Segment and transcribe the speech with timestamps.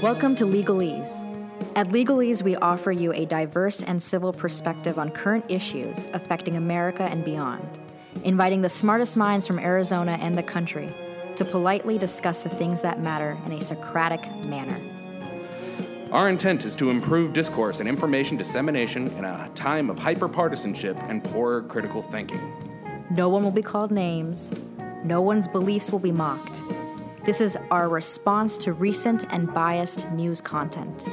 [0.00, 1.28] Welcome to Legalese.
[1.76, 7.04] At Legalese, we offer you a diverse and civil perspective on current issues affecting America
[7.04, 7.68] and beyond,
[8.24, 10.88] inviting the smartest minds from Arizona and the country
[11.36, 14.76] to politely discuss the things that matter in a Socratic manner.
[16.10, 21.22] Our intent is to improve discourse and information dissemination in a time of hyperpartisanship and
[21.22, 22.40] poor critical thinking.
[23.10, 24.52] No one will be called names,
[25.04, 26.60] no one's beliefs will be mocked.
[27.24, 31.06] This is our response to recent and biased news content.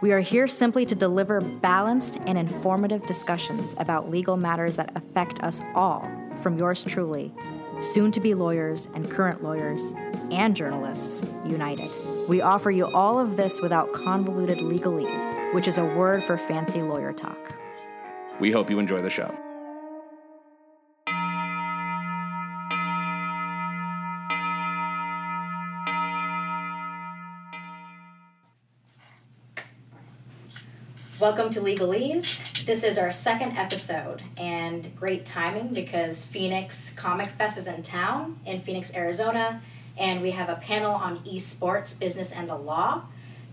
[0.00, 5.40] We are here simply to deliver balanced and informative discussions about legal matters that affect
[5.44, 7.32] us all, from yours truly,
[7.80, 9.94] soon to be lawyers and current lawyers,
[10.32, 11.88] and journalists united.
[12.28, 16.82] We offer you all of this without convoluted legalese, which is a word for fancy
[16.82, 17.54] lawyer talk.
[18.40, 19.32] We hope you enjoy the show.
[31.20, 32.64] Welcome to Legalese.
[32.64, 38.38] This is our second episode, and great timing because Phoenix Comic Fest is in town
[38.46, 39.60] in Phoenix, Arizona,
[39.96, 43.02] and we have a panel on esports, business, and the law.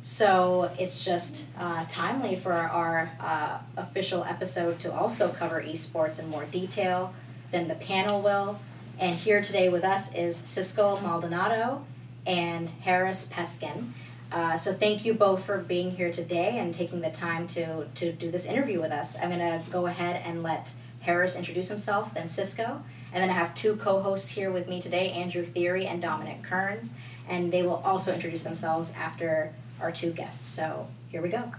[0.03, 6.30] So it's just uh, timely for our uh, official episode to also cover esports in
[6.30, 7.16] more detail
[7.49, 8.59] than the panel will.
[8.99, 11.83] And here today with us is Cisco Maldonado
[12.27, 13.93] and Harris Peskin.
[14.31, 18.11] Uh, so thank you both for being here today and taking the time to to
[18.11, 19.17] do this interview with us.
[19.21, 23.53] I'm gonna go ahead and let Harris introduce himself, then Cisco, and then I have
[23.53, 26.93] two co-hosts here with me today, Andrew Theory and Dominic Kearns,
[27.29, 30.47] and they will also introduce themselves after our two guests.
[30.47, 31.51] So here we go.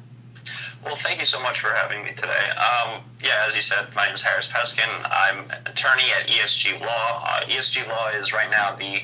[0.84, 2.50] Well, thank you so much for having me today.
[2.50, 4.88] Um, yeah, as you said, my name is Harris Peskin.
[5.10, 7.24] I'm attorney at ESG Law.
[7.24, 9.00] Uh, ESG Law is right now the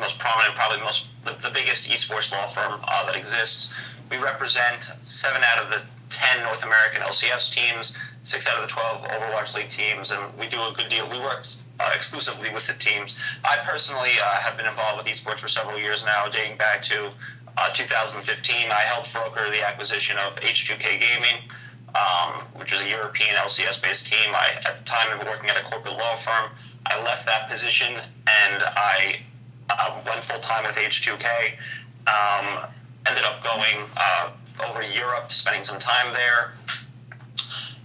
[0.00, 3.74] most prominent, probably most the, the biggest esports law firm uh, that exists.
[4.10, 8.68] We represent seven out of the ten North American LCS teams, six out of the
[8.68, 11.08] twelve Overwatch League teams, and we do a good deal.
[11.08, 11.44] We work
[11.80, 13.20] uh, exclusively with the teams.
[13.44, 17.10] I personally uh, have been involved with esports for several years now, dating back to
[17.56, 18.70] uh, 2015.
[18.70, 21.42] I helped broker the acquisition of H2K Gaming.
[21.92, 24.32] Um, which is a European LCS-based team.
[24.34, 26.50] I, at the time, I was working at a corporate law firm.
[26.86, 29.20] I left that position and I
[29.78, 31.52] uh, went full time with H2K.
[32.06, 32.66] Um,
[33.06, 34.30] ended up going uh,
[34.68, 36.52] over Europe, spending some time there.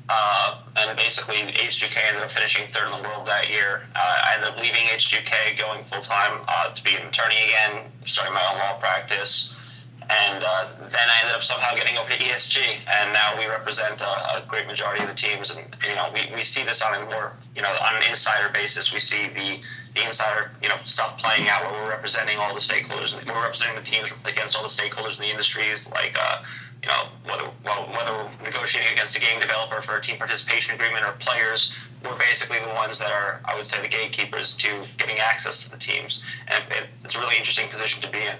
[0.09, 3.83] Uh, and basically, H2K ended up finishing third in the world that year.
[3.95, 7.91] Uh, I ended up leaving H2K, going full time uh, to be an attorney again,
[8.05, 9.53] starting my own law practice.
[10.09, 12.63] And uh, then I ended up somehow getting over to ESG,
[12.95, 15.53] and now we represent a, a great majority of the teams.
[15.53, 18.47] And you know, we, we see this on a more you know on an insider
[18.53, 18.93] basis.
[18.93, 19.59] We see the
[19.97, 23.15] the insider, you know, stuff playing out where we're representing all the stakeholders.
[23.27, 26.43] We're representing the teams against all the stakeholders in the industries, like, uh,
[26.83, 30.75] you know, whether well, whether we're negotiating against a game developer for a team participation
[30.75, 34.69] agreement or players, we're basically the ones that are, I would say, the gatekeepers to
[34.97, 36.63] getting access to the teams, and
[37.03, 38.35] it's a really interesting position to be in.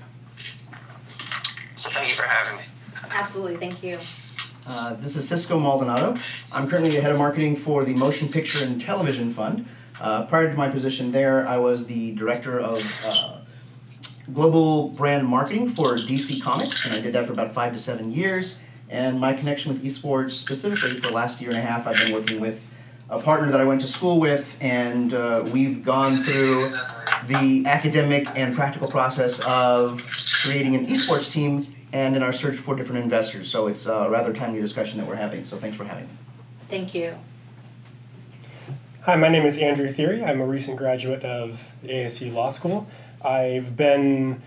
[1.76, 2.64] So thank you for having me.
[3.12, 4.00] Absolutely, thank you.
[4.68, 6.16] Uh, this is Cisco Maldonado.
[6.52, 9.68] I'm currently the head of marketing for the Motion Picture and Television Fund.
[10.00, 13.40] Uh, prior to my position there, I was the director of uh,
[14.34, 18.12] global brand marketing for DC Comics, and I did that for about five to seven
[18.12, 18.60] years.
[18.90, 22.14] And my connection with esports, specifically for the last year and a half, I've been
[22.14, 22.66] working with
[23.10, 26.70] a partner that I went to school with, and uh, we've gone through
[27.28, 30.06] the academic and practical process of
[30.44, 33.50] creating an esports team and in our search for different investors.
[33.50, 35.46] So it's a rather timely discussion that we're having.
[35.46, 36.14] So thanks for having me.
[36.70, 37.16] Thank you.
[39.08, 40.22] Hi, my name is Andrew Theory.
[40.22, 42.88] I'm a recent graduate of ASU Law School.
[43.22, 44.42] I've been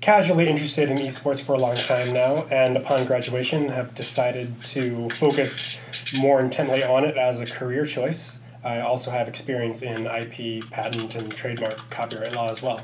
[0.00, 5.10] casually interested in esports for a long time now, and upon graduation, have decided to
[5.10, 5.78] focus
[6.18, 8.38] more intently on it as a career choice.
[8.64, 12.80] I also have experience in IP, patent, and trademark copyright law as well.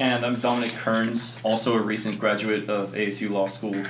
[0.00, 3.84] And I'm Dominic Kearns, also a recent graduate of ASU Law School.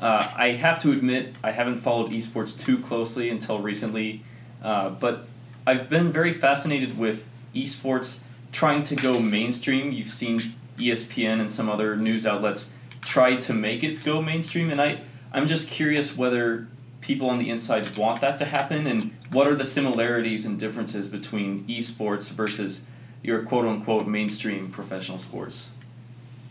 [0.00, 4.24] Uh, I have to admit, I haven't followed esports too closely until recently
[4.62, 5.26] uh, but
[5.66, 9.92] I've been very fascinated with esports trying to go mainstream.
[9.92, 12.70] You've seen ESPN and some other news outlets
[13.00, 15.00] try to make it go mainstream, and I
[15.32, 16.68] I'm just curious whether
[17.00, 21.08] people on the inside want that to happen, and what are the similarities and differences
[21.08, 22.84] between esports versus
[23.22, 25.70] your quote unquote mainstream professional sports.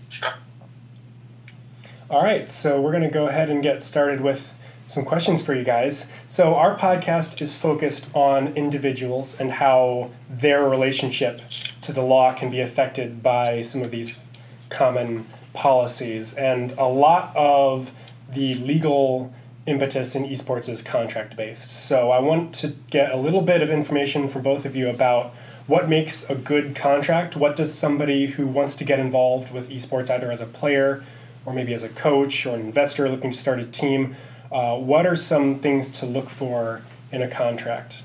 [0.09, 0.33] Sure.
[2.09, 4.53] All right, so we're going to go ahead and get started with
[4.91, 6.11] some questions for you guys.
[6.27, 11.38] So, our podcast is focused on individuals and how their relationship
[11.83, 14.19] to the law can be affected by some of these
[14.69, 17.91] common policies, and a lot of
[18.33, 19.33] the legal
[19.65, 21.69] impetus in esports is contract based.
[21.69, 25.33] So I want to get a little bit of information from both of you about
[25.67, 27.38] what makes a good contract.
[27.38, 31.03] What does somebody who wants to get involved with esports, either as a player
[31.45, 34.15] or maybe as a coach or an investor looking to start a team,
[34.51, 36.81] uh, what are some things to look for
[37.12, 38.03] in a contract?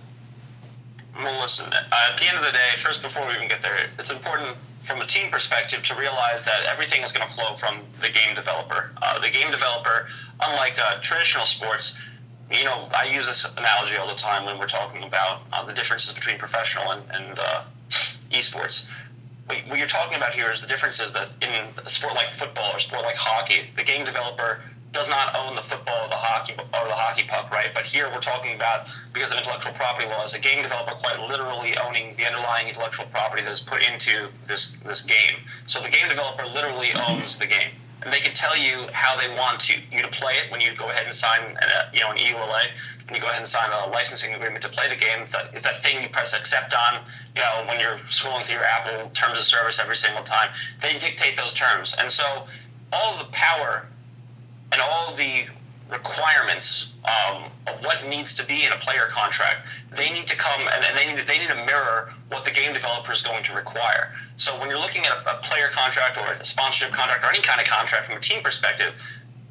[1.16, 3.88] Well, listen, uh, at the end of the day, first, before we even get there,
[3.98, 7.80] it's important from a team perspective to realize that everything is going to flow from
[8.00, 8.92] the game developer.
[9.02, 10.06] Uh, the game developer,
[10.40, 12.00] unlike uh, traditional sports,
[12.52, 15.72] you know, I use this analogy all the time when we're talking about uh, the
[15.72, 17.62] differences between professional and, and uh,
[18.30, 18.90] esports.
[19.46, 21.50] What, you're talking about here is the differences that in
[21.84, 24.60] a sport like football or a sport like hockey, the game developer
[24.96, 27.68] does not own the football or the hockey or the hockey puck, right?
[27.74, 31.76] But here we're talking about because of intellectual property laws, a game developer quite literally
[31.76, 35.36] owning the underlying intellectual property that is put into this this game.
[35.66, 39.28] So the game developer literally owns the game, and they can tell you how they
[39.36, 42.00] want to you to play it when you go ahead and sign an, uh, you
[42.00, 42.72] know an EULA.
[43.06, 45.22] And you go ahead and sign a licensing agreement to play the game.
[45.22, 47.04] It's that, it's that thing you press accept on,
[47.36, 50.48] you know, when you're scrolling through your Apple terms of service every single time.
[50.82, 51.94] They dictate those terms.
[52.00, 52.24] And so
[52.92, 53.86] all the power
[54.76, 55.46] and all the
[55.90, 59.62] requirements um, of what needs to be in a player contract,
[59.96, 62.50] they need to come and, and they need to, they need to mirror what the
[62.50, 64.12] game developer is going to require.
[64.36, 67.40] So when you're looking at a, a player contract or a sponsorship contract or any
[67.40, 68.94] kind of contract from a team perspective,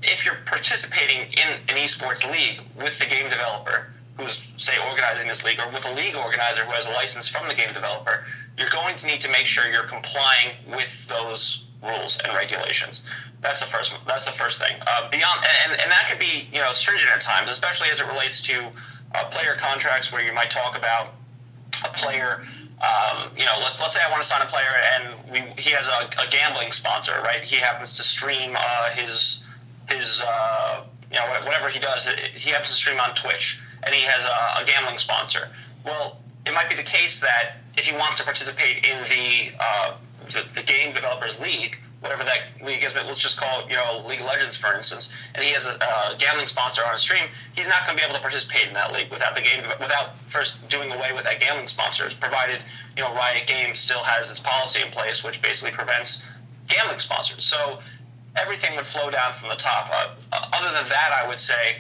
[0.04, 3.88] if you're participating in an esports league with the game developer
[4.18, 7.48] who's say organizing this league or with a league organizer who has a license from
[7.48, 8.24] the game developer,
[8.60, 13.06] you're going to need to make sure you're complying with those rules and regulations.
[13.42, 13.94] That's the first.
[14.08, 14.76] That's the first thing.
[14.88, 18.08] Uh, beyond, and, and that could be you know stringent at times, especially as it
[18.08, 18.72] relates to
[19.14, 21.14] uh, player contracts, where you might talk about
[21.84, 22.42] a player.
[22.76, 25.72] Um, you know, let's let's say I want to sign a player and we, he
[25.72, 27.44] has a, a gambling sponsor, right?
[27.44, 29.48] He happens to stream uh, his
[29.90, 32.08] his uh, you know whatever he does.
[32.34, 35.50] He happens to stream on Twitch, and he has a, a gambling sponsor.
[35.86, 39.94] Well, it might be the case that if he wants to participate in the uh,
[40.36, 43.76] the, the game developers league, whatever that league is, but let's just call it, you
[43.76, 47.24] know, League of Legends, for instance, and he has a, gambling sponsor on a stream,
[47.56, 50.18] he's not going to be able to participate in that league without the game, without
[50.28, 52.60] first doing away with that gambling sponsor, provided,
[52.96, 57.44] you know, Riot Games still has its policy in place, which basically prevents gambling sponsors.
[57.44, 57.80] So
[58.36, 59.90] everything would flow down from the top.
[59.92, 61.78] Uh, uh other than that, I would say,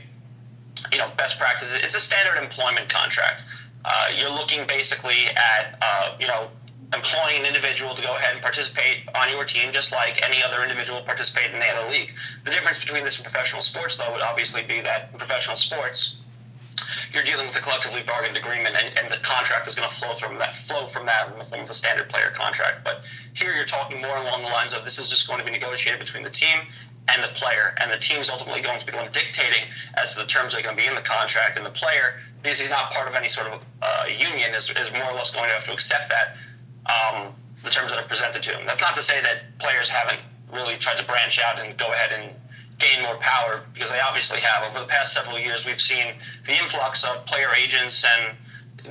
[0.91, 3.45] you know, best practices, it's a standard employment contract.
[3.83, 6.49] Uh, you're looking basically at, uh, you know,
[6.95, 10.63] employing an individual to go ahead and participate on your team just like any other
[10.63, 12.11] individual participate in any other league.
[12.43, 16.21] The difference between this and professional sports, though, would obviously be that in professional sports,
[17.13, 20.13] you're dealing with a collectively bargained agreement, and, and the contract is going to flow
[20.15, 22.83] from that flow from that in the form of a standard player contract.
[22.83, 25.51] But here, you're talking more along the lines of this is just going to be
[25.51, 26.59] negotiated between the team
[27.07, 29.63] and the player, and the team is ultimately going to be the one dictating
[29.95, 32.19] as to the terms that are going to be in the contract, and the player,
[32.41, 35.33] because he's not part of any sort of uh, union, is, is more or less
[35.33, 36.35] going to have to accept that
[36.85, 37.33] um,
[37.63, 38.65] the terms that are presented to him.
[38.65, 40.19] That's not to say that players haven't
[40.53, 42.31] really tried to branch out and go ahead and
[42.77, 44.65] gain more power because they obviously have.
[44.65, 46.13] Over the past several years, we've seen
[46.45, 48.35] the influx of player agents and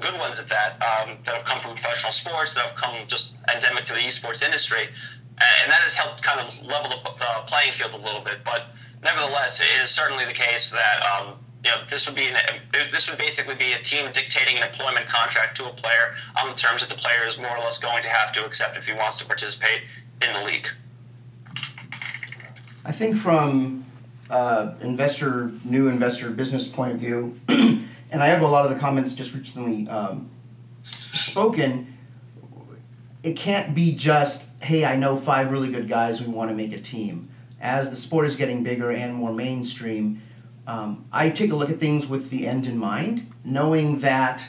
[0.00, 3.36] good ones at that um, that have come from professional sports that have come just
[3.54, 7.72] endemic to the esports industry, and that has helped kind of level the, the playing
[7.72, 8.42] field a little bit.
[8.44, 12.36] But nevertheless, it is certainly the case that um, you know, this would be an,
[12.92, 16.54] this would basically be a team dictating an employment contract to a player on the
[16.54, 18.92] terms that the player is more or less going to have to accept if he
[18.92, 19.82] wants to participate
[20.22, 20.68] in the league.
[22.84, 23.86] I think from
[24.28, 28.78] uh, investor, new investor business point of view, and I have a lot of the
[28.78, 30.28] comments just recently um,
[30.82, 31.96] spoken.
[33.22, 36.20] It can't be just, hey, I know five really good guys.
[36.20, 37.30] We want to make a team.
[37.58, 40.20] As the sport is getting bigger and more mainstream,
[40.66, 44.48] um, I take a look at things with the end in mind, knowing that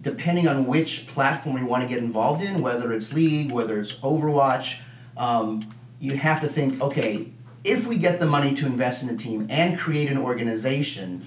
[0.00, 3.92] depending on which platform you want to get involved in, whether it's League, whether it's
[3.96, 4.78] Overwatch,
[5.16, 5.68] um,
[5.98, 7.30] you have to think, okay,
[7.64, 11.26] if we get the money to invest in a team and create an organization,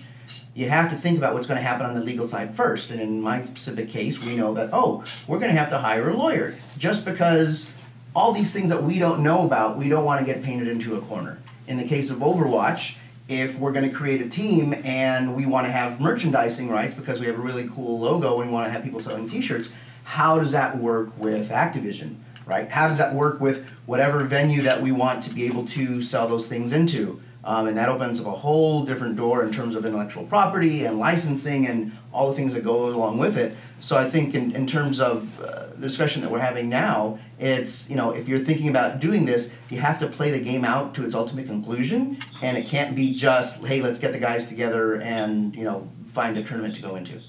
[0.56, 2.90] you have to think about what's going to happen on the legal side first.
[2.90, 6.10] And in my specific case, we know that, oh, we're going to have to hire
[6.10, 7.72] a lawyer just because
[8.16, 10.96] all these things that we don't know about, we don't want to get painted into
[10.96, 11.40] a corner.
[11.68, 12.98] In the case of Overwatch,
[13.30, 17.20] if we're going to create a team and we want to have merchandising rights because
[17.20, 19.70] we have a really cool logo and we want to have people selling t-shirts
[20.04, 22.16] how does that work with activision
[22.46, 22.70] right?
[22.70, 26.28] How does that work with whatever venue that we want to be able to sell
[26.28, 27.22] those things into?
[27.46, 30.98] Um, and that opens up a whole different door in terms of intellectual property and
[30.98, 33.56] licensing and all the things that go along with it.
[33.82, 37.90] So I think in, in terms of uh, the discussion that we're having now, it's,
[37.90, 40.96] you know, if you're thinking about doing this, you have to play the game out
[40.96, 44.96] to its ultimate conclusion, and it can't be just, hey, let's get the guys together
[44.96, 47.20] and, you know, find a tournament to go into.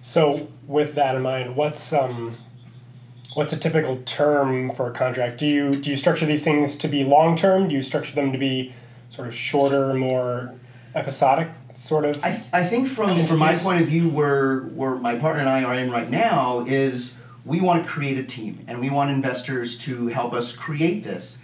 [0.00, 2.38] So, with that in mind, what's um,
[3.34, 5.36] what's a typical term for a contract?
[5.38, 7.68] Do you do you structure these things to be long term?
[7.68, 8.72] Do you structure them to be
[9.10, 10.54] sort of shorter, more
[10.94, 12.24] episodic, sort of?
[12.24, 15.64] I, I think from from my point of view, where where my partner and I
[15.64, 17.12] are in right now is
[17.44, 21.38] we want to create a team and we want investors to help us create this.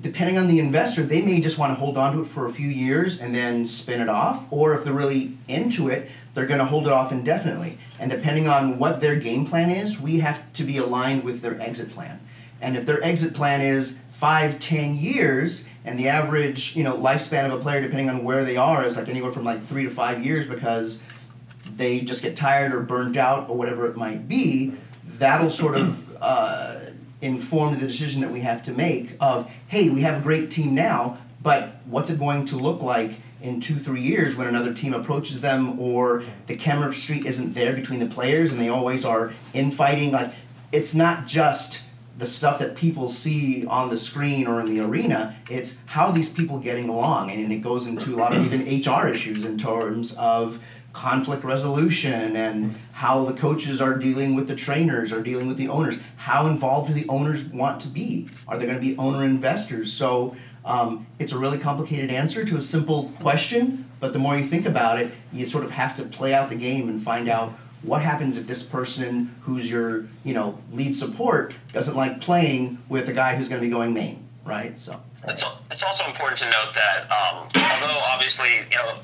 [0.00, 2.50] Depending on the investor, they may just want to hold on to it for a
[2.50, 6.58] few years and then spin it off, or if they're really into it, they're going
[6.58, 7.78] to hold it off indefinitely.
[7.98, 11.60] And depending on what their game plan is, we have to be aligned with their
[11.60, 12.20] exit plan.
[12.60, 17.46] And if their exit plan is five, ten years, and the average, you know, lifespan
[17.46, 19.90] of a player, depending on where they are, is like anywhere from like three to
[19.90, 21.02] five years because
[21.76, 24.76] they just get tired or burnt out or whatever it might be,
[25.18, 26.80] that'll sort of uh,
[27.20, 30.74] inform the decision that we have to make of, hey, we have a great team
[30.74, 34.94] now, but what's it going to look like in two, three years when another team
[34.94, 40.10] approaches them or the chemistry isn't there between the players and they always are infighting.
[40.12, 40.32] Like,
[40.72, 41.84] it's not just
[42.16, 46.32] the stuff that people see on the screen or in the arena, it's how these
[46.32, 47.30] people getting along.
[47.30, 50.62] And it goes into a lot of even HR issues in terms of
[50.94, 55.68] conflict resolution and how the coaches are dealing with the trainers or dealing with the
[55.68, 55.98] owners.
[56.16, 58.30] How involved do the owners want to be?
[58.48, 59.92] Are they going to be owner investors?
[59.92, 64.46] So um, it's a really complicated answer to a simple question, but the more you
[64.46, 67.52] think about it, you sort of have to play out the game and find out
[67.82, 73.08] what happens if this person who's your you know lead support doesn't like playing with
[73.08, 74.78] a guy who's going to be going main, right?
[74.78, 74.98] So
[75.28, 78.94] it's it's also important to note that um, although obviously you know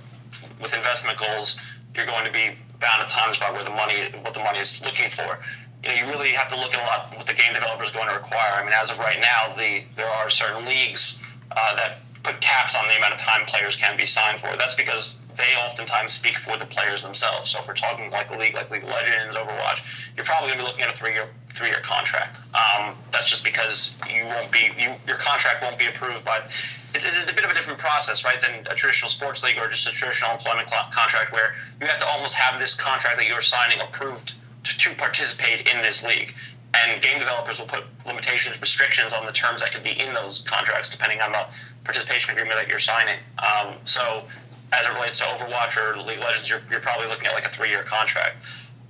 [0.62, 1.60] with investment goals
[2.00, 4.80] you're going to be bound at times by where the money what the money is
[4.80, 5.36] looking for.
[5.84, 7.90] You know, you really have to look at a lot what the game developer is
[7.90, 8.56] going to require.
[8.56, 12.74] I mean, as of right now, the there are certain leagues uh, that put caps
[12.74, 14.56] on the amount of time players can be signed for.
[14.56, 17.50] That's because they oftentimes speak for the players themselves.
[17.50, 20.60] So if we're talking like a league like League of Legends, Overwatch, you're probably going
[20.60, 21.28] to be looking at a three-year
[21.60, 22.40] three-year contract.
[22.56, 26.40] Um, that's just because you won't be you, your contract won't be approved by.
[26.92, 29.68] It's, it's, a bit of a different process, right, than a traditional sports league or
[29.68, 33.42] just a traditional employment contract, where you have to almost have this contract that you're
[33.42, 36.34] signing approved to, to participate in this league
[36.74, 40.40] and game developers will put limitations, restrictions on the terms that could be in those
[40.40, 41.44] contracts, depending on the
[41.84, 43.16] participation agreement that you're signing.
[43.38, 44.22] Um, so,
[44.72, 47.44] as it relates to Overwatch or League of Legends, you're, you're probably looking at like
[47.44, 48.36] a three-year contract.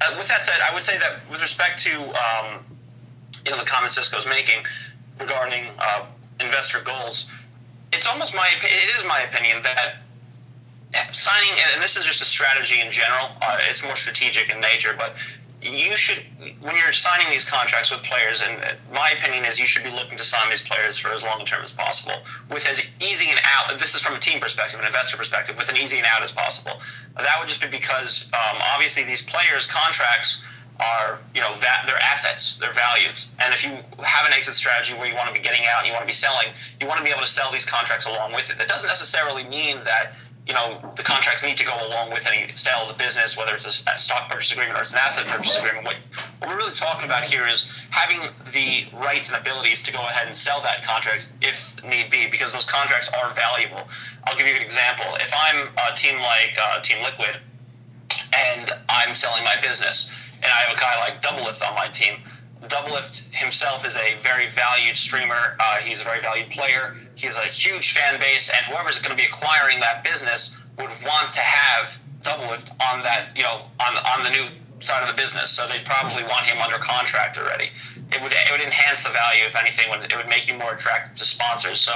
[0.00, 2.64] Uh, with that said, I would say that with respect to um,
[3.44, 4.64] you know the comment Cisco's making
[5.18, 6.06] regarding uh,
[6.40, 7.30] investor goals,
[7.92, 9.96] it's almost my it is my opinion that
[11.12, 13.28] signing and this is just a strategy in general.
[13.42, 15.14] Uh, it's more strategic in nature, but
[15.62, 16.18] you should
[16.60, 20.16] when you're signing these contracts with players and my opinion is you should be looking
[20.16, 22.14] to sign these players for as long term as possible
[22.50, 25.68] with as easy an out this is from a team perspective an investor perspective with
[25.68, 26.80] an easy and out as possible.
[27.16, 30.46] That would just be because um, obviously these players contracts
[30.80, 33.30] are you know their assets their values.
[33.40, 33.70] And if you
[34.02, 36.06] have an exit strategy where you want to be getting out and you want to
[36.06, 36.48] be selling
[36.80, 38.56] you want to be able to sell these contracts along with it.
[38.58, 40.14] That doesn't necessarily mean that
[40.46, 43.54] you know, the contracts need to go along with any sale of the business, whether
[43.54, 45.84] it's a stock purchase agreement or it's an asset purchase agreement.
[45.84, 45.96] What,
[46.38, 48.20] what we're really talking about here is having
[48.52, 52.52] the rights and abilities to go ahead and sell that contract if need be, because
[52.52, 53.86] those contracts are valuable.
[54.26, 55.06] I'll give you an example.
[55.20, 57.36] If I'm a team like uh, Team Liquid
[58.36, 62.16] and I'm selling my business, and I have a guy like Doublelift on my team,
[62.68, 65.56] Doublelift himself is a very valued streamer.
[65.58, 66.94] Uh, he's a very valued player.
[67.14, 70.90] He has a huge fan base, and whoever's going to be acquiring that business would
[71.04, 74.44] want to have Doublelift on that, you know, on on the new
[74.80, 75.50] side of the business.
[75.50, 77.70] So they'd probably want him under contract already.
[78.12, 79.86] It would it would enhance the value, if anything.
[79.88, 81.80] It would make you more attractive to sponsors.
[81.80, 81.92] So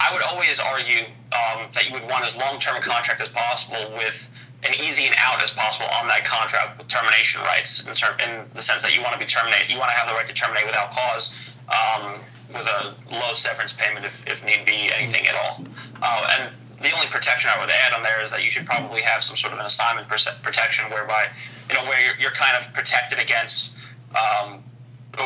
[0.00, 3.28] I would always argue um, that you would want as long term a contract as
[3.28, 4.30] possible with
[4.66, 7.94] an easy and out as possible on that contract with termination rights in,
[8.28, 10.26] in the sense that you want to be terminated, you want to have the right
[10.26, 12.18] to terminate without cause um,
[12.52, 15.64] with a low severance payment if, if need be anything at all.
[16.02, 19.02] Uh, and the only protection I would add on there is that you should probably
[19.02, 21.26] have some sort of an assignment protection whereby,
[21.68, 23.76] you know, where you're, you're kind of protected against,
[24.14, 24.62] um,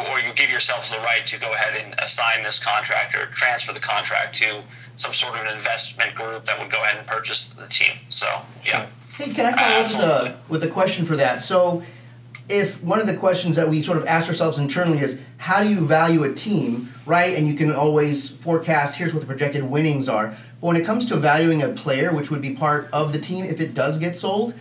[0.08, 3.72] or you give yourselves the right to go ahead and assign this contract or transfer
[3.72, 4.62] the contract to
[4.94, 7.96] some sort of an investment group that would go ahead and purchase the team.
[8.08, 8.26] So,
[8.64, 8.86] yeah.
[9.20, 11.42] Hey, can I follow up with a, with a question for that?
[11.42, 11.82] So,
[12.48, 15.68] if one of the questions that we sort of ask ourselves internally is how do
[15.68, 17.36] you value a team, right?
[17.36, 20.28] And you can always forecast here's what the projected winnings are.
[20.60, 23.44] But when it comes to valuing a player, which would be part of the team
[23.44, 24.54] if it does get sold,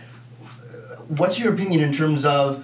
[1.08, 2.62] what's your opinion in terms of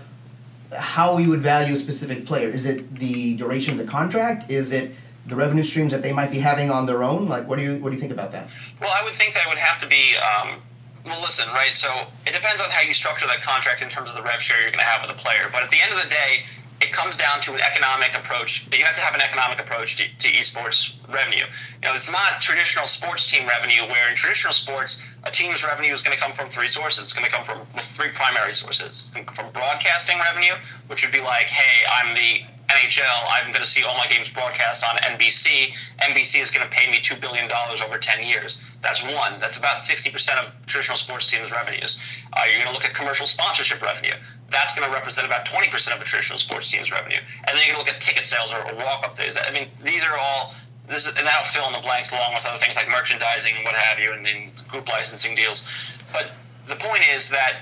[0.77, 2.51] how we would value a specific player?
[2.51, 4.51] Is it the duration of the contract?
[4.51, 4.95] Is it
[5.27, 7.27] the revenue streams that they might be having on their own?
[7.27, 8.49] Like, what do you what do you think about that?
[8.83, 10.15] Well, I would think that it would have to be.
[10.19, 10.61] Um,
[11.07, 11.75] well, listen, right?
[11.75, 11.89] So
[12.27, 14.75] it depends on how you structure that contract in terms of the rev share you're
[14.75, 15.47] going to have with the player.
[15.53, 16.43] But at the end of the day,
[16.83, 18.69] it comes down to an economic approach.
[18.77, 21.47] You have to have an economic approach to, to esports revenue.
[21.83, 25.93] You know, it's not traditional sports team revenue where in traditional sports, a team's revenue
[25.93, 27.05] is going to come from three sources.
[27.05, 29.15] It's going to come from three primary sources.
[29.33, 30.53] From broadcasting revenue,
[30.89, 34.31] which would be like, hey, I'm the NHL, I'm going to see all my games
[34.31, 35.73] broadcast on NBC.
[36.01, 37.49] NBC is going to pay me $2 billion
[37.87, 38.76] over 10 years.
[38.87, 39.41] That's one.
[39.41, 41.99] That's about 60% of traditional sports teams' revenues.
[42.33, 44.15] Uh, you're going to look at commercial sponsorship revenue.
[44.49, 47.19] That's going to represent about 20% of a traditional sports team's revenue.
[47.19, 49.37] And then you're going to look at ticket sales or, or walk-up days.
[49.37, 50.55] I mean, these are all
[50.87, 53.65] this is, and that'll fill in the blanks along with other things like merchandising and
[53.65, 55.99] what have you, and, and group licensing deals.
[56.13, 56.31] But
[56.69, 57.57] the point is that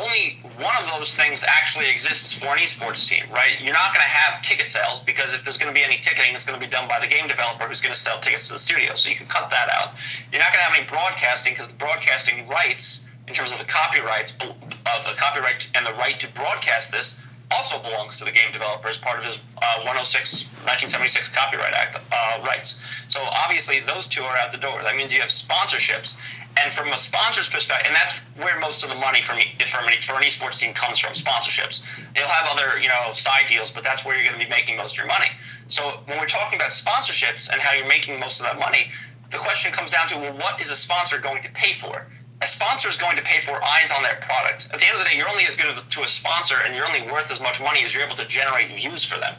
[0.00, 3.58] only one of those things actually exists for an esports team, right?
[3.60, 6.34] You're not going to have ticket sales because if there's going to be any ticketing,
[6.34, 8.54] it's going to be done by the game developer who's going to sell tickets to
[8.54, 8.94] the studio.
[8.94, 9.94] So you can cut that out.
[10.30, 13.64] You're not going to have any broadcasting because the broadcasting rights, in terms of the
[13.64, 17.21] copyrights, of the copyright and the right to broadcast this,
[17.54, 21.98] also belongs to the game developer as part of his uh, 106 1976 Copyright Act
[22.12, 22.80] uh, rights.
[23.08, 24.82] So obviously those two are out the door.
[24.82, 26.20] That means you have sponsorships,
[26.60, 30.14] and from a sponsor's perspective, and that's where most of the money from an, for
[30.16, 31.84] an esports team comes from sponsorships.
[32.16, 34.76] You'll have other you know side deals, but that's where you're going to be making
[34.76, 35.28] most of your money.
[35.68, 38.90] So when we're talking about sponsorships and how you're making most of that money,
[39.30, 42.06] the question comes down to well, what is a sponsor going to pay for?
[42.42, 44.68] A sponsor is going to pay for eyes on their product.
[44.72, 46.86] At the end of the day, you're only as good to a sponsor and you're
[46.86, 49.34] only worth as much money as you're able to generate views for them.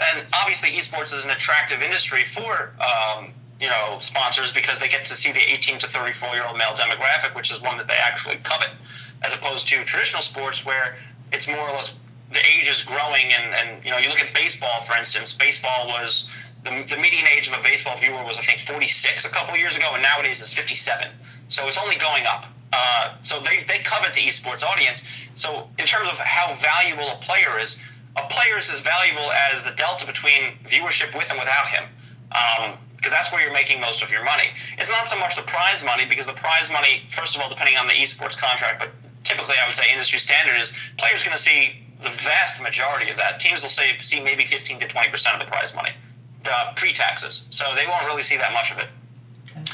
[0.00, 5.04] And obviously, esports is an attractive industry for um, you know sponsors because they get
[5.06, 7.98] to see the 18 to 34 year old male demographic, which is one that they
[8.02, 8.70] actually covet,
[9.22, 10.96] as opposed to traditional sports where
[11.32, 11.98] it's more or less
[12.30, 13.32] the age is growing.
[13.32, 15.34] And, and you know, you look at baseball, for instance.
[15.34, 16.30] Baseball was
[16.62, 19.76] the, the median age of a baseball viewer was I think 46 a couple years
[19.76, 21.08] ago, and nowadays it's 57.
[21.48, 22.46] So it's only going up.
[22.72, 25.08] Uh, so they, they covet the esports audience.
[25.34, 27.80] So in terms of how valuable a player is,
[28.16, 31.84] a player is as valuable as the delta between viewership with and without him.
[32.32, 34.50] Um, because that's where you're making most of your money.
[34.76, 37.76] It's not so much the prize money, because the prize money, first of all, depending
[37.76, 38.90] on the esports contract, but
[39.22, 43.16] typically I would say industry standard is players going to see the vast majority of
[43.16, 43.38] that.
[43.38, 45.90] Teams will say see maybe 15 to 20 percent of the prize money,
[46.42, 47.46] the pre-taxes.
[47.50, 48.88] So they won't really see that much of it.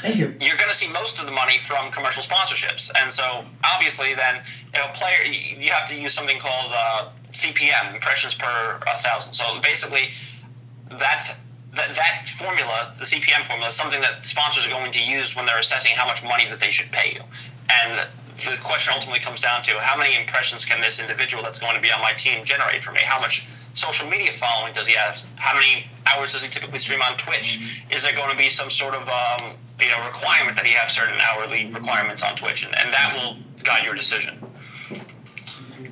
[0.05, 0.35] Thank you.
[0.39, 4.41] You're going to see most of the money from commercial sponsorships, and so obviously, then
[4.71, 9.33] you know, player you have to use something called uh, CPM, impressions per uh, thousand.
[9.33, 10.09] So basically,
[10.91, 11.41] that's
[11.73, 15.47] that, that formula, the CPM formula, is something that sponsors are going to use when
[15.47, 17.21] they're assessing how much money that they should pay you.
[17.73, 18.07] And
[18.45, 21.81] the question ultimately comes down to how many impressions can this individual that's going to
[21.81, 22.99] be on my team generate for me?
[23.03, 25.19] How much social media following does he have?
[25.35, 27.59] How many hours does he typically stream on Twitch?
[27.59, 27.93] Mm-hmm.
[27.93, 30.89] Is there going to be some sort of um, you know requirement that he have
[30.89, 34.39] certain hourly requirements on Twitch, and, and that will guide your decision.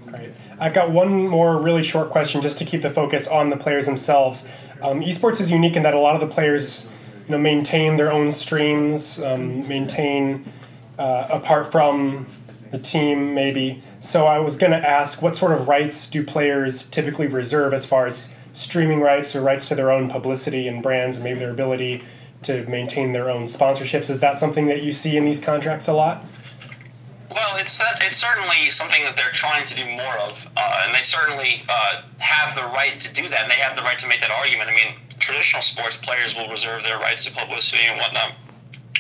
[0.08, 0.32] Great.
[0.60, 3.86] I've got one more really short question just to keep the focus on the players
[3.86, 4.46] themselves.
[4.82, 6.92] Um, esports is unique in that a lot of the players,
[7.26, 10.46] you know, maintain their own streams, um, maintain
[11.00, 12.28] uh, apart from
[12.72, 13.82] the team maybe.
[14.00, 17.86] So I was going to ask, what sort of rights do players typically reserve as
[17.86, 21.52] far as streaming rights or rights to their own publicity and brands, and maybe their
[21.52, 22.04] ability
[22.46, 24.10] to maintain their own sponsorships?
[24.10, 26.26] Is that something that you see in these contracts a lot?
[27.32, 31.02] Well, it's it's certainly something that they're trying to do more of, uh, and they
[31.02, 34.22] certainly uh, have the right to do that, and they have the right to make
[34.22, 34.70] that argument.
[34.70, 38.34] I mean, traditional sports players will reserve their rights to publicity and whatnot,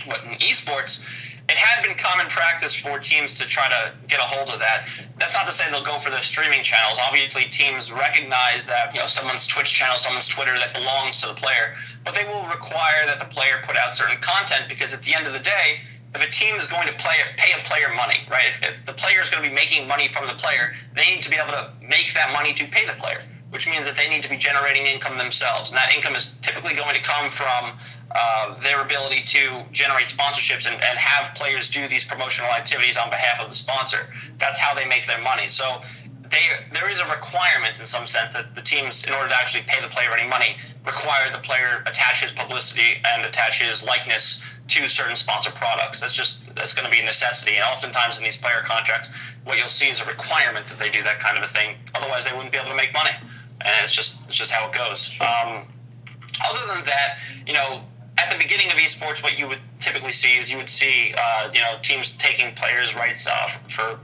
[0.07, 1.05] but in esports,
[1.49, 4.87] it had been common practice for teams to try to get a hold of that.
[5.17, 6.97] That's not to say they'll go for their streaming channels.
[7.05, 11.35] Obviously, teams recognize that you know someone's Twitch channel, someone's Twitter that belongs to the
[11.35, 11.75] player,
[12.05, 15.27] but they will require that the player put out certain content because at the end
[15.27, 15.79] of the day
[16.15, 18.47] if a team is going to play pay a player money, right?
[18.47, 21.21] If, if the player is going to be making money from the player, they need
[21.23, 24.07] to be able to make that money to pay the player, which means that they
[24.07, 27.73] need to be generating income themselves, and that income is typically going to come from
[28.15, 33.09] uh, their ability to generate sponsorships and, and have players do these promotional activities on
[33.09, 34.05] behalf of the sponsor.
[34.37, 35.47] That's how they make their money.
[35.47, 35.81] So
[36.29, 39.63] they, there is a requirement in some sense that the teams, in order to actually
[39.67, 44.59] pay the player any money, require the player attach his publicity and attach his likeness
[44.67, 46.01] to certain sponsor products.
[46.01, 47.55] That's just that's going to be a necessity.
[47.55, 51.03] And oftentimes in these player contracts, what you'll see is a requirement that they do
[51.03, 51.75] that kind of a thing.
[51.95, 53.11] Otherwise, they wouldn't be able to make money.
[53.61, 55.17] And it's just it's just how it goes.
[55.21, 55.65] Um,
[56.43, 57.83] other than that, you know,
[58.17, 61.49] at the beginning of esports, what you would typically see is you would see uh,
[61.53, 63.99] you know teams taking players' rights uh, for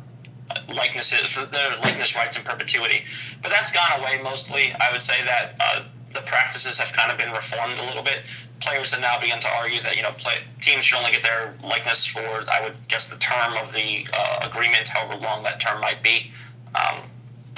[0.73, 3.03] likenesses for their likeness rights in perpetuity.
[3.41, 4.73] But that's gone away mostly.
[4.79, 8.23] I would say that uh, the practices have kind of been reformed a little bit.
[8.59, 11.55] Players have now begun to argue that you know play, teams should only get their
[11.63, 12.19] likeness for
[12.51, 16.31] I would guess the term of the uh, agreement, however long that term might be.
[16.75, 17.03] Um,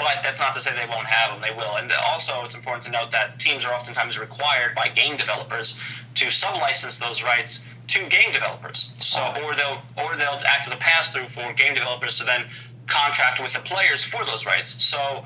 [0.01, 1.41] but that's not to say they won't have them.
[1.41, 1.77] They will.
[1.77, 5.79] And also, it's important to note that teams are oftentimes required by game developers
[6.15, 8.95] to sublicense those rights to game developers.
[8.99, 12.45] So, or they'll or they'll act as a pass through for game developers to then
[12.87, 14.83] contract with the players for those rights.
[14.83, 15.23] So,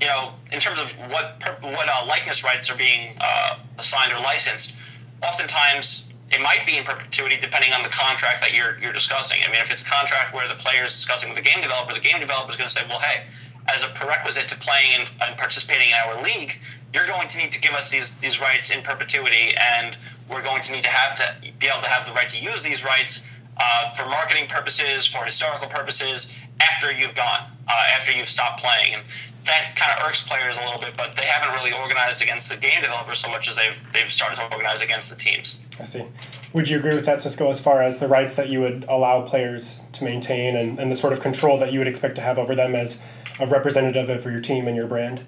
[0.00, 4.20] you know, in terms of what what uh, likeness rights are being uh, assigned or
[4.20, 4.76] licensed,
[5.22, 9.40] oftentimes it might be in perpetuity depending on the contract that you're you're discussing.
[9.44, 11.92] I mean, if it's a contract where the player is discussing with the game developer,
[11.92, 13.24] the game developer is going to say, well, hey,
[13.68, 16.58] as a prerequisite to playing and, and participating in our league,
[16.94, 19.96] you're going to need to give us these these rights in perpetuity, and
[20.28, 21.24] we're going to need to have to
[21.58, 25.24] be able to have the right to use these rights uh, for marketing purposes, for
[25.24, 28.94] historical purposes, after you've gone, uh, after you've stopped playing.
[28.94, 29.02] And
[29.44, 32.56] that kind of irks players a little bit, but they haven't really organized against the
[32.56, 35.68] game developers so much as they've they've started to organize against the teams.
[35.80, 36.04] I see.
[36.52, 39.22] Would you agree with that, Cisco, as far as the rights that you would allow
[39.22, 42.54] players maintain and, and the sort of control that you would expect to have over
[42.54, 43.00] them as
[43.40, 45.24] a representative of your team and your brand?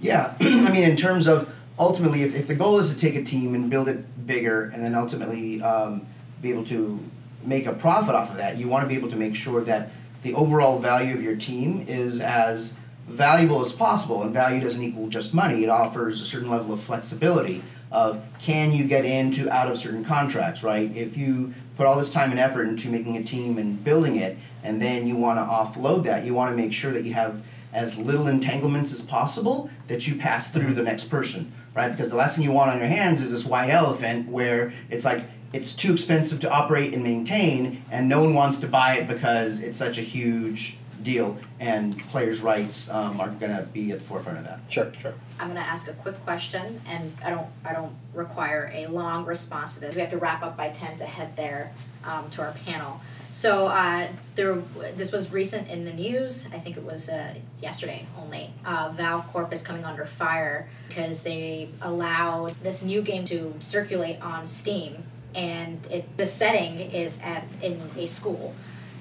[0.00, 3.22] Yeah, I mean, in terms of ultimately, if, if the goal is to take a
[3.22, 6.06] team and build it bigger, and then ultimately um,
[6.42, 7.00] be able to
[7.44, 9.90] make a profit off of that, you want to be able to make sure that
[10.22, 12.74] the overall value of your team is as
[13.06, 14.22] valuable as possible.
[14.22, 17.62] And value doesn't equal just money; it offers a certain level of flexibility.
[17.90, 20.94] Of can you get into out of certain contracts, right?
[20.94, 24.36] If you put all this time and effort into making a team and building it,
[24.64, 27.40] and then you want to offload that, you want to make sure that you have
[27.72, 31.90] as little entanglements as possible that you pass through the next person, right?
[31.90, 35.04] Because the last thing you want on your hands is this white elephant where it's
[35.04, 39.06] like it's too expensive to operate and maintain, and no one wants to buy it
[39.06, 44.00] because it's such a huge deal, and players' rights um, are going to be at
[44.00, 44.60] the forefront of that.
[44.68, 45.14] Sure, sure.
[45.38, 49.24] I'm going to ask a quick question, and I don't I don't require a long
[49.24, 49.94] response to this.
[49.94, 51.72] We have to wrap up by ten to head there
[52.04, 53.00] um, to our panel.
[53.32, 54.56] So uh, there,
[54.96, 56.48] this was recent in the news.
[56.52, 58.50] I think it was uh, yesterday only.
[58.64, 64.20] Uh, Valve Corp is coming under fire because they allowed this new game to circulate
[64.22, 68.54] on Steam, and it the setting is at in a school,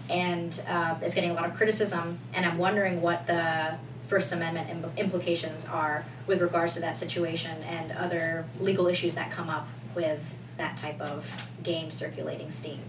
[0.09, 2.19] and uh, it's getting a lot of criticism.
[2.33, 3.75] And I'm wondering what the
[4.07, 9.31] First Amendment Im- implications are with regards to that situation and other legal issues that
[9.31, 12.79] come up with that type of game circulating Steam.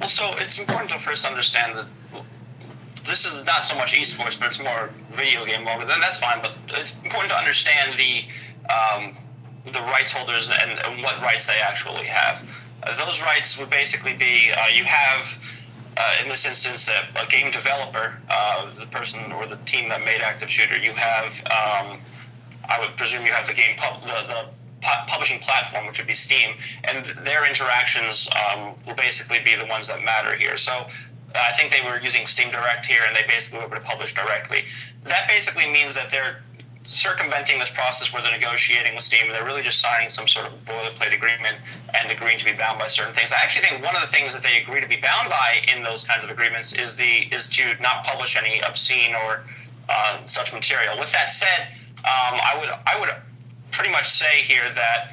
[0.00, 1.86] Well, so it's important to first understand that
[3.04, 5.80] this is not so much esports, but it's more video game mode.
[5.80, 8.24] Then that's fine, but it's important to understand the
[8.72, 9.16] um,
[9.72, 12.68] the rights holders and, and, what rights they actually have.
[12.82, 15.38] Uh, those rights would basically be uh, you have.
[16.00, 20.04] Uh, in this instance, a, a game developer, uh, the person or the team that
[20.04, 21.98] made Active Shooter, you have, um,
[22.68, 24.44] I would presume you have the game pub, the, the
[25.08, 29.88] publishing platform, which would be Steam, and their interactions um, will basically be the ones
[29.88, 30.56] that matter here.
[30.56, 30.86] So uh,
[31.34, 34.14] I think they were using Steam Direct here, and they basically were able to publish
[34.14, 34.64] directly.
[35.02, 36.42] That basically means that they're
[36.88, 40.46] circumventing this process where they're negotiating with Steam, and they're really just signing some sort
[40.46, 41.56] of boilerplate agreement
[41.94, 43.30] and agreeing to be bound by certain things.
[43.30, 45.84] I actually think one of the things that they agree to be bound by in
[45.84, 49.44] those kinds of agreements is the is to not publish any obscene or
[49.90, 50.98] uh, such material.
[50.98, 53.10] With that said, um, I would I would
[53.70, 55.12] pretty much say here that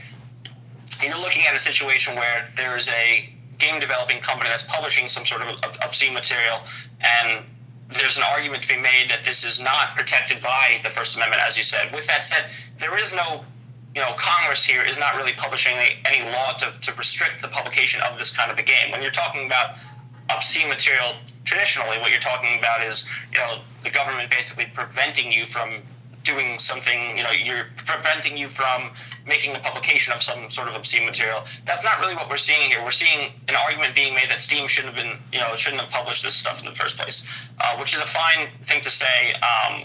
[1.03, 5.41] you're looking at a situation where there's a game developing company that's publishing some sort
[5.41, 5.49] of
[5.83, 6.59] obscene material
[7.01, 7.45] and
[7.89, 11.41] there's an argument to be made that this is not protected by the First Amendment,
[11.45, 11.93] as you said.
[11.93, 12.45] With that said,
[12.77, 13.45] there is no,
[13.93, 17.47] you know, Congress here is not really publishing any, any law to, to restrict the
[17.47, 18.91] publication of this kind of a game.
[18.91, 19.75] When you're talking about
[20.29, 25.45] obscene material, traditionally, what you're talking about is, you know, the government basically preventing you
[25.45, 25.81] from
[26.25, 28.91] doing something, you know, you're preventing you from
[29.25, 31.39] making a publication of some sort of obscene material.
[31.65, 32.83] That's not really what we're seeing here.
[32.83, 35.91] We're seeing an argument being made that Steam shouldn't have been, you know, shouldn't have
[35.91, 39.33] published this stuff in the first place, uh, which is a fine thing to say.
[39.33, 39.83] Um,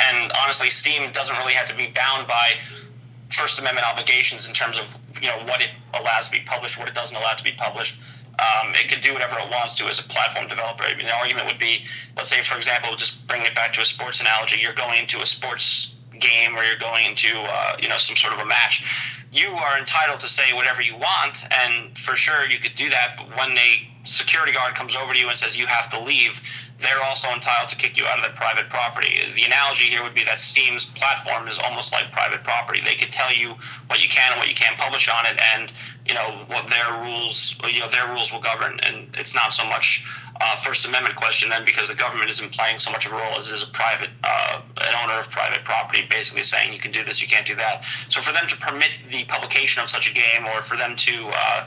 [0.00, 2.58] and honestly, Steam doesn't really have to be bound by
[3.30, 6.88] First Amendment obligations in terms of, you know, what it allows to be published, what
[6.88, 8.00] it doesn't allow to be published.
[8.38, 10.82] Um, it could do whatever it wants to as a platform developer.
[10.84, 11.84] I mean, the argument would be,
[12.16, 14.58] let's say, for example, just bring it back to a sports analogy.
[14.60, 18.34] You're going into a sports game or you're going into, uh, you know, some sort
[18.34, 19.26] of a match.
[19.32, 23.16] You are entitled to say whatever you want, and for sure you could do that.
[23.16, 26.40] But when a security guard comes over to you and says you have to leave,
[26.78, 29.20] they're also entitled to kick you out of their private property.
[29.34, 32.80] The analogy here would be that Steam's platform is almost like private property.
[32.84, 33.54] They could tell you
[33.86, 35.72] what you can and what you can't publish on it, and
[36.06, 39.66] you know what their rules, you know their rules will govern, and it's not so
[39.68, 40.06] much
[40.40, 43.36] uh, First Amendment question then because the government isn't playing so much of a role
[43.36, 46.90] as it is a private, uh, an owner of private property, basically saying you can
[46.90, 47.84] do this, you can't do that.
[47.84, 51.30] So for them to permit the publication of such a game or for them to
[51.32, 51.64] uh,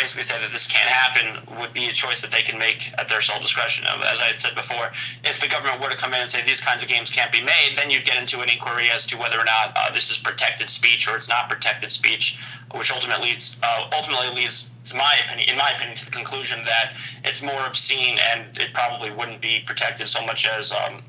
[0.00, 3.06] basically say that this can't happen would be a choice that they can make at
[3.08, 3.86] their sole discretion.
[4.10, 4.88] As I had said before,
[5.24, 7.42] if the government were to come in and say these kinds of games can't be
[7.44, 10.16] made, then you'd get into an inquiry as to whether or not uh, this is
[10.16, 12.40] protected speech or it's not protected speech,
[12.74, 16.64] which ultimately leads uh, ultimately leads, to my opinion, in my opinion, to the conclusion
[16.64, 21.02] that it's more obscene and it probably wouldn't be protected so much as um,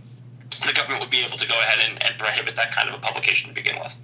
[0.68, 3.00] the government would be able to go ahead and, and prohibit that kind of a
[3.00, 3.98] publication to begin with.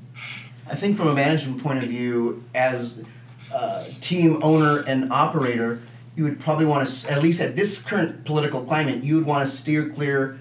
[0.69, 3.00] I think from a management point of view, as
[3.53, 5.81] uh, team owner and operator,
[6.15, 9.47] you would probably want to, at least at this current political climate, you would want
[9.47, 10.39] to steer clear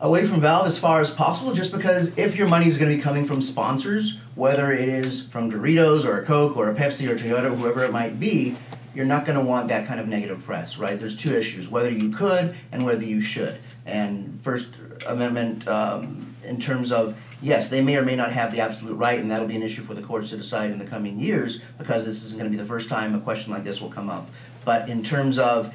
[0.00, 2.96] away from Valve as far as possible, just because if your money is going to
[2.96, 7.08] be coming from sponsors, whether it is from Doritos or a Coke or a Pepsi
[7.08, 8.56] or Toyota, or whoever it might be,
[8.94, 10.98] you're not going to want that kind of negative press, right?
[10.98, 13.56] There's two issues: whether you could and whether you should.
[13.86, 14.68] And First
[15.06, 19.18] Amendment, um, in terms of yes, they may or may not have the absolute right,
[19.18, 22.04] and that'll be an issue for the courts to decide in the coming years because
[22.06, 24.28] this isn't going to be the first time a question like this will come up.
[24.64, 25.72] But in terms of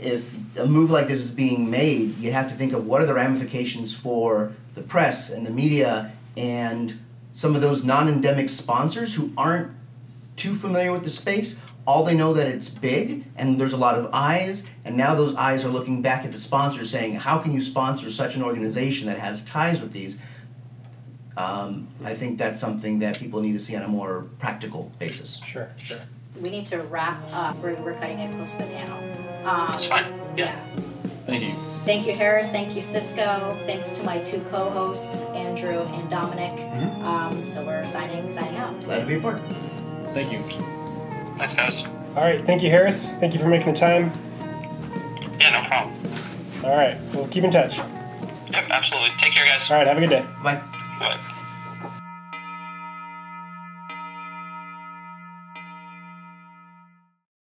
[0.00, 3.06] if a move like this is being made, you have to think of what are
[3.06, 6.98] the ramifications for the press and the media and
[7.34, 9.72] some of those non-endemic sponsors who aren't
[10.36, 11.58] too familiar with the space.
[11.84, 15.34] All they know that it's big and there's a lot of eyes, and now those
[15.34, 19.08] eyes are looking back at the sponsors saying, "How can you sponsor such an organization
[19.08, 20.16] that has ties with these?"
[21.38, 25.40] Um, I think that's something that people need to see on a more practical basis.
[25.44, 25.98] Sure, sure.
[26.42, 27.56] We need to wrap up.
[27.58, 28.98] We're, we're cutting it close to the panel.
[29.46, 30.04] Um, That's fine.
[30.36, 30.54] yeah.
[31.26, 31.54] Thank you.
[31.84, 32.50] Thank you, Harris.
[32.50, 33.56] Thank you, Cisco.
[33.66, 36.52] Thanks to my two co-hosts, Andrew and Dominic.
[36.52, 37.04] Mhm.
[37.04, 38.78] Um, so we're signing signing out.
[38.84, 39.40] Glad to be a part.
[40.14, 40.40] Thank you.
[41.36, 41.86] Thanks, guys.
[42.16, 43.12] All right, thank you, Harris.
[43.14, 44.10] Thank you for making the time.
[45.40, 45.94] Yeah, no problem.
[46.64, 47.78] All right, we'll keep in touch.
[47.78, 49.10] Yep, absolutely.
[49.18, 49.70] Take care, guys.
[49.70, 50.24] All right, have a good day.
[50.42, 50.60] Bye.
[50.98, 51.37] Bye.